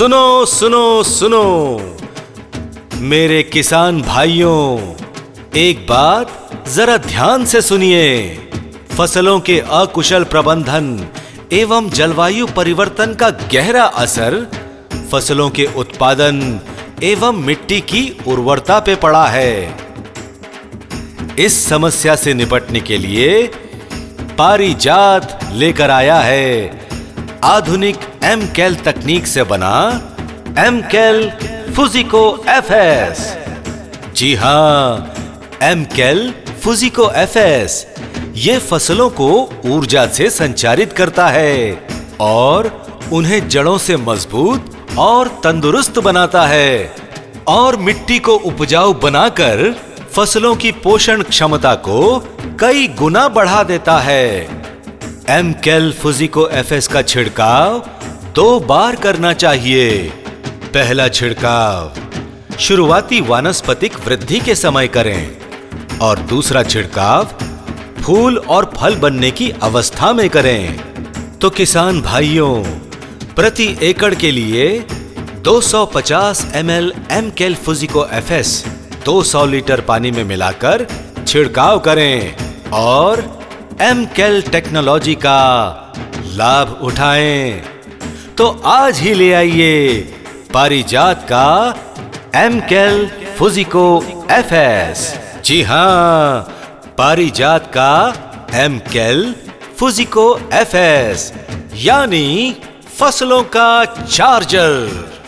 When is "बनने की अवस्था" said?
68.96-70.12